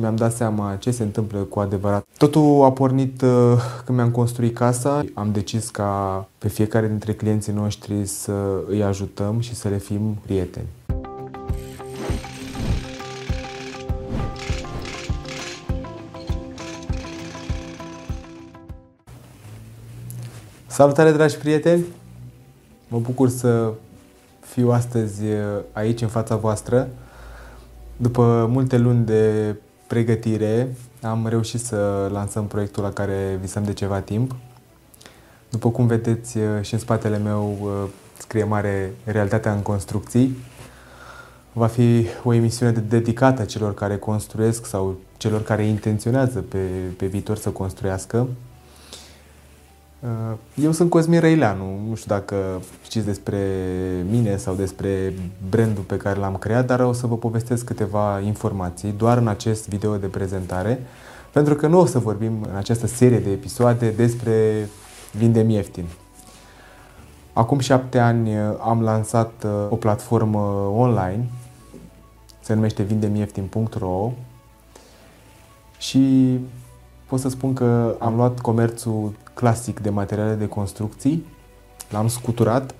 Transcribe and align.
Mi-am 0.00 0.16
dat 0.16 0.32
seama 0.32 0.76
ce 0.76 0.90
se 0.90 1.02
întâmplă 1.02 1.38
cu 1.38 1.60
adevărat. 1.60 2.06
Totul 2.16 2.64
a 2.64 2.72
pornit 2.72 3.22
uh, 3.22 3.30
când 3.84 3.98
mi-am 3.98 4.10
construit 4.10 4.54
casa. 4.54 5.04
Am 5.14 5.32
decis 5.32 5.70
ca 5.70 6.28
pe 6.38 6.48
fiecare 6.48 6.88
dintre 6.88 7.12
clienții 7.12 7.52
noștri 7.52 8.06
să 8.06 8.32
îi 8.68 8.82
ajutăm 8.82 9.40
și 9.40 9.54
să 9.54 9.68
le 9.68 9.76
fim 9.76 10.18
prieteni. 10.22 10.66
Salutare, 20.66 21.12
dragi 21.12 21.36
prieteni! 21.36 21.84
Mă 22.88 22.98
bucur 22.98 23.28
să 23.28 23.72
fiu 24.40 24.70
astăzi 24.70 25.24
uh, 25.24 25.38
aici, 25.72 26.00
în 26.00 26.08
fața 26.08 26.36
voastră. 26.36 26.88
După 27.96 28.48
multe 28.50 28.78
luni 28.78 29.04
de 29.04 29.54
pregătire, 29.88 30.76
am 31.02 31.26
reușit 31.26 31.60
să 31.60 32.08
lansăm 32.12 32.46
proiectul 32.46 32.82
la 32.82 32.92
care 32.92 33.38
visăm 33.40 33.64
de 33.64 33.72
ceva 33.72 34.00
timp. 34.00 34.34
După 35.50 35.70
cum 35.70 35.86
vedeți 35.86 36.38
uh, 36.38 36.44
și 36.60 36.72
în 36.74 36.80
spatele 36.80 37.18
meu 37.18 37.58
uh, 37.62 37.88
scrie 38.18 38.44
mare 38.44 38.92
Realitatea 39.04 39.52
în 39.52 39.62
construcții. 39.62 40.36
Va 41.52 41.66
fi 41.66 42.06
o 42.24 42.32
emisiune 42.32 42.72
dedicată 42.72 43.44
celor 43.44 43.74
care 43.74 43.96
construiesc 43.96 44.66
sau 44.66 44.96
celor 45.16 45.42
care 45.42 45.64
intenționează 45.64 46.40
pe, 46.40 46.58
pe 46.96 47.06
viitor 47.06 47.36
să 47.36 47.50
construiască. 47.50 48.28
Uh, 50.00 50.36
eu 50.54 50.72
sunt 50.72 50.90
Cosmin 50.90 51.20
Răileanu, 51.20 51.64
nu 51.88 51.94
știu 51.94 52.14
dacă 52.14 52.36
știți 52.82 53.06
despre 53.06 53.38
mine 54.10 54.36
sau 54.36 54.54
despre 54.54 55.12
brandul 55.50 55.82
pe 55.82 55.96
care 55.96 56.18
l-am 56.18 56.36
creat, 56.36 56.66
dar 56.66 56.80
o 56.80 56.92
să 56.92 57.06
vă 57.06 57.16
povestesc 57.16 57.64
câteva 57.64 58.20
informații 58.20 58.92
doar 58.92 59.18
în 59.18 59.28
acest 59.28 59.68
video 59.68 59.96
de 59.96 60.06
prezentare, 60.06 60.82
pentru 61.32 61.54
că 61.54 61.66
nu 61.66 61.78
o 61.78 61.86
să 61.86 61.98
vorbim 61.98 62.46
în 62.50 62.56
această 62.56 62.86
serie 62.86 63.18
de 63.18 63.30
episoade 63.30 63.90
despre 63.90 64.68
Vindem 65.12 65.50
Ieftin. 65.50 65.84
Acum 67.32 67.58
șapte 67.58 67.98
ani 67.98 68.36
uh, 68.36 68.56
am 68.60 68.82
lansat 68.82 69.32
uh, 69.44 69.50
o 69.70 69.76
platformă 69.76 70.72
online, 70.74 71.28
se 72.40 72.54
numește 72.54 72.82
vindemieftin.ro 72.82 74.12
și 75.78 76.38
pot 77.06 77.20
să 77.20 77.28
spun 77.28 77.52
că 77.52 77.96
am 77.98 78.16
luat 78.16 78.40
comerțul 78.40 79.12
clasic 79.38 79.80
de 79.80 79.90
materiale 79.90 80.34
de 80.34 80.48
construcții, 80.48 81.26
l-am 81.90 82.08
scuturat, 82.08 82.74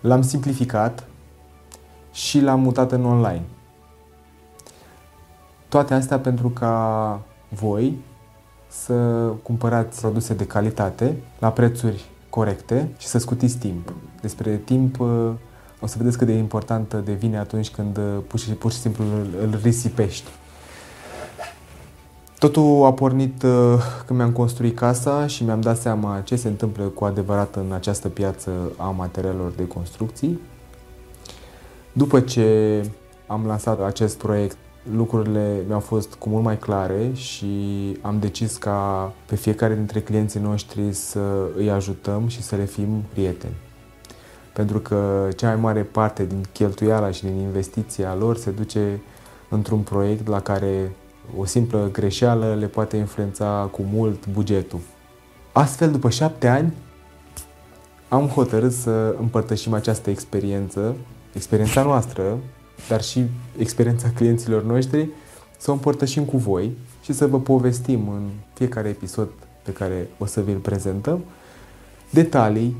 l-am 0.00 0.22
simplificat 0.22 1.04
și 2.12 2.40
l-am 2.40 2.60
mutat 2.60 2.92
în 2.92 3.04
online. 3.04 3.42
Toate 5.68 5.94
astea 5.94 6.18
pentru 6.18 6.48
ca 6.48 7.20
voi 7.48 7.98
să 8.68 8.94
cumpărați 9.42 10.00
produse 10.00 10.34
de 10.34 10.46
calitate 10.46 11.16
la 11.38 11.52
prețuri 11.52 12.04
corecte 12.28 12.88
și 12.98 13.06
să 13.06 13.18
scutiți 13.18 13.58
timp. 13.58 13.92
Despre 14.20 14.56
timp 14.56 15.00
o 15.80 15.86
să 15.86 15.94
vedeți 15.98 16.18
cât 16.18 16.26
de 16.26 16.32
importantă 16.32 16.96
devine 16.96 17.38
atunci 17.38 17.70
când 17.70 17.98
pur 18.26 18.38
și, 18.38 18.50
pur 18.50 18.72
și 18.72 18.78
simplu 18.78 19.04
îl 19.40 19.58
risipești. 19.62 20.30
Totul 22.42 22.84
a 22.84 22.92
pornit 22.92 23.42
uh, 23.42 23.50
când 24.06 24.18
mi-am 24.18 24.32
construit 24.32 24.76
casa 24.76 25.26
și 25.26 25.44
mi-am 25.44 25.60
dat 25.60 25.76
seama 25.76 26.20
ce 26.20 26.36
se 26.36 26.48
întâmplă 26.48 26.84
cu 26.84 27.04
adevărat 27.04 27.56
în 27.56 27.72
această 27.72 28.08
piață 28.08 28.50
a 28.76 28.90
materialelor 28.90 29.50
de 29.50 29.66
construcții. 29.66 30.40
După 31.92 32.20
ce 32.20 32.80
am 33.26 33.46
lansat 33.46 33.82
acest 33.82 34.18
proiect, 34.18 34.56
lucrurile 34.94 35.62
mi-au 35.66 35.80
fost 35.80 36.14
cu 36.14 36.28
mult 36.28 36.44
mai 36.44 36.58
clare 36.58 37.10
și 37.14 37.46
am 38.00 38.18
decis 38.18 38.56
ca 38.56 39.12
pe 39.26 39.36
fiecare 39.36 39.74
dintre 39.74 40.00
clienții 40.00 40.40
noștri 40.40 40.92
să 40.92 41.20
îi 41.56 41.70
ajutăm 41.70 42.28
și 42.28 42.42
să 42.42 42.56
le 42.56 42.64
fim 42.64 43.04
prieteni. 43.12 43.54
Pentru 44.52 44.78
că 44.78 45.28
cea 45.36 45.46
mai 45.46 45.60
mare 45.60 45.82
parte 45.82 46.24
din 46.24 46.44
cheltuiala 46.52 47.10
și 47.10 47.24
din 47.24 47.36
investiția 47.36 48.14
lor 48.14 48.36
se 48.36 48.50
duce 48.50 49.00
într-un 49.48 49.78
proiect 49.78 50.28
la 50.28 50.40
care 50.40 50.92
o 51.36 51.44
simplă 51.44 51.88
greșeală 51.92 52.54
le 52.54 52.66
poate 52.66 52.96
influența 52.96 53.68
cu 53.72 53.82
mult 53.92 54.26
bugetul. 54.26 54.80
Astfel, 55.52 55.90
după 55.90 56.10
șapte 56.10 56.48
ani, 56.48 56.72
am 58.08 58.26
hotărât 58.26 58.72
să 58.72 59.16
împărtășim 59.20 59.72
această 59.72 60.10
experiență, 60.10 60.96
experiența 61.32 61.82
noastră, 61.82 62.38
dar 62.88 63.02
și 63.02 63.24
experiența 63.58 64.08
clienților 64.14 64.62
noștri, 64.62 65.08
să 65.58 65.70
o 65.70 65.72
împărtășim 65.72 66.24
cu 66.24 66.36
voi 66.36 66.76
și 67.02 67.12
să 67.12 67.26
vă 67.26 67.40
povestim 67.40 68.08
în 68.08 68.28
fiecare 68.54 68.88
episod 68.88 69.28
pe 69.62 69.72
care 69.72 70.08
o 70.18 70.26
să 70.26 70.40
vi-l 70.40 70.58
prezentăm 70.58 71.24
detalii, 72.10 72.76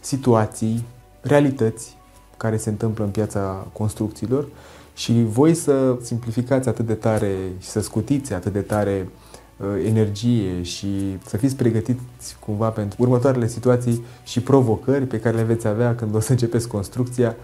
situații, 0.00 0.84
realități 1.20 1.96
care 2.36 2.56
se 2.56 2.68
întâmplă 2.68 3.04
în 3.04 3.10
piața 3.10 3.66
construcțiilor 3.72 4.46
și 4.94 5.24
voi 5.28 5.54
să 5.54 5.96
simplificați 6.02 6.68
atât 6.68 6.86
de 6.86 6.94
tare 6.94 7.36
și 7.58 7.68
să 7.68 7.80
scutiți 7.80 8.32
atât 8.32 8.52
de 8.52 8.60
tare 8.60 9.08
uh, 9.56 9.66
energie 9.86 10.62
și 10.62 11.18
să 11.26 11.36
fiți 11.36 11.56
pregătiți 11.56 12.36
cumva 12.40 12.68
pentru 12.68 13.02
următoarele 13.02 13.48
situații 13.48 14.04
și 14.24 14.40
provocări 14.40 15.04
pe 15.04 15.20
care 15.20 15.36
le 15.36 15.42
veți 15.42 15.66
avea 15.66 15.94
când 15.94 16.14
o 16.14 16.20
să 16.20 16.30
începeți 16.30 16.68
construcția 16.68 17.36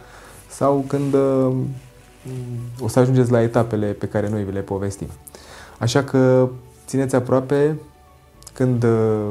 sau 0.48 0.84
când 0.86 1.14
uh, 1.14 1.52
o 2.80 2.88
să 2.88 2.98
ajungeți 2.98 3.30
la 3.30 3.42
etapele 3.42 3.86
pe 3.86 4.06
care 4.06 4.28
noi 4.28 4.44
vi 4.44 4.52
le 4.52 4.60
povestim. 4.60 5.08
Așa 5.78 6.04
că 6.04 6.48
țineți 6.86 7.14
aproape 7.14 7.78
când 8.52 8.82
uh, 8.82 9.30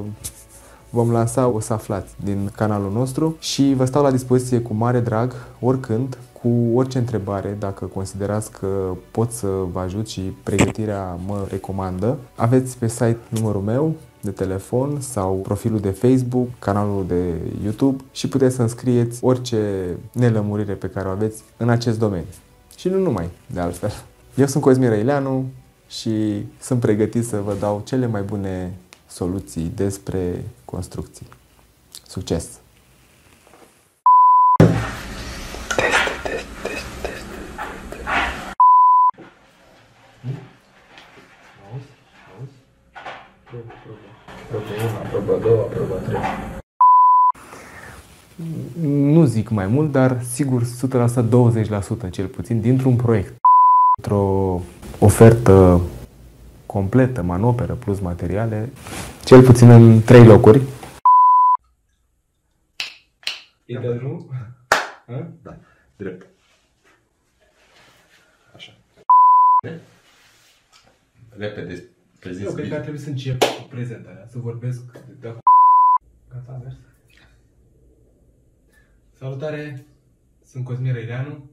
vom 0.91 1.11
lansa, 1.11 1.47
o 1.47 1.59
să 1.59 1.73
aflați 1.73 2.13
din 2.23 2.51
canalul 2.55 2.91
nostru 2.91 3.35
și 3.39 3.73
vă 3.75 3.85
stau 3.85 4.03
la 4.03 4.11
dispoziție 4.11 4.59
cu 4.59 4.73
mare 4.73 4.99
drag 4.99 5.33
oricând 5.59 6.17
cu 6.41 6.49
orice 6.73 6.97
întrebare, 6.97 7.55
dacă 7.59 7.85
considerați 7.85 8.51
că 8.51 8.67
pot 9.11 9.31
să 9.31 9.47
vă 9.71 9.79
ajut 9.79 10.07
și 10.07 10.21
pregătirea 10.43 11.17
mă 11.27 11.45
recomandă, 11.49 12.17
aveți 12.35 12.77
pe 12.77 12.87
site 12.87 13.17
numărul 13.29 13.61
meu 13.61 13.95
de 14.21 14.31
telefon 14.31 14.97
sau 14.99 15.33
profilul 15.33 15.79
de 15.79 15.89
Facebook, 15.89 16.47
canalul 16.59 17.05
de 17.07 17.23
YouTube 17.63 18.03
și 18.11 18.27
puteți 18.27 18.55
să 18.55 18.61
înscrieți 18.61 19.23
orice 19.23 19.85
nelămurire 20.11 20.73
pe 20.73 20.87
care 20.87 21.07
o 21.07 21.11
aveți 21.11 21.43
în 21.57 21.69
acest 21.69 21.99
domeniu. 21.99 22.25
Și 22.75 22.87
nu 22.87 22.97
numai, 22.97 23.29
de 23.53 23.59
altfel. 23.59 23.91
Eu 24.35 24.45
sunt 24.45 24.63
Cosmin 24.63 24.89
Răileanu 24.89 25.45
și 25.87 26.45
sunt 26.61 26.79
pregătit 26.79 27.25
să 27.25 27.41
vă 27.45 27.55
dau 27.59 27.81
cele 27.85 28.07
mai 28.07 28.21
bune 28.21 28.73
soluții 29.07 29.71
despre 29.75 30.43
construcții. 30.71 31.27
Succes! 32.07 32.59
Proba 45.11 45.37
2, 45.41 45.51
proba 45.69 45.95
3. 45.95 46.19
Nu 49.13 49.25
zic 49.25 49.49
mai 49.49 49.67
mult, 49.67 49.91
dar 49.91 50.23
sigur 50.23 50.63
100%, 50.63 50.67
20% 52.07 52.09
cel 52.09 52.25
puțin, 52.27 52.61
dintr-un 52.61 52.95
proiect. 52.95 53.33
Într-o 53.97 54.61
ofertă 54.99 55.81
completă, 56.71 57.21
manoperă 57.21 57.73
plus 57.73 57.99
materiale, 57.99 58.69
cel 59.23 59.43
puțin 59.43 59.69
în 59.69 60.01
trei 60.01 60.25
locuri. 60.25 60.61
E 63.65 63.79
de 63.79 63.93
drum? 63.93 64.29
Da, 65.41 65.57
drept. 65.95 66.27
Așa. 68.55 68.77
Repede, 71.29 71.83
prezis 72.19 72.45
Eu 72.45 72.53
cred 72.53 72.69
că 72.69 72.75
ar 72.75 72.81
trebui 72.81 72.99
să 72.99 73.09
încep 73.09 73.43
cu 73.43 73.67
prezentarea, 73.69 74.27
să 74.27 74.37
vorbesc 74.37 74.91
de, 74.91 74.99
de 75.19 75.35
Gata, 76.33 76.59
mers? 76.63 76.75
Salutare, 79.17 79.85
sunt 80.45 80.65
Cosmin 80.65 80.93
Răileanu. 80.93 81.49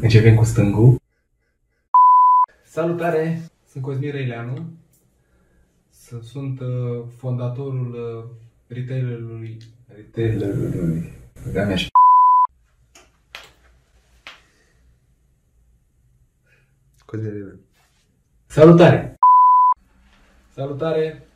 Începem 0.00 0.34
cu 0.34 0.44
stângul. 0.44 1.02
Salutare! 2.74 3.50
Sunt 3.66 3.84
Cosmin 3.84 4.10
Reileanu, 4.10 4.72
sunt 6.22 6.60
uh, 6.60 7.04
fondatorul 7.16 7.94
uh, 7.94 8.24
retailerului... 8.66 9.56
Retailerului... 9.94 11.12
Da, 11.52 11.64
mi 11.64 11.86
Cosmin 17.04 17.30
Reileanu. 17.30 17.58
Salutare! 18.46 19.16
Salutare! 20.54 21.26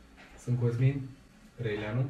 Sunt 0.43 0.59
Cosmin 0.59 1.09
Reileanu. 1.55 2.09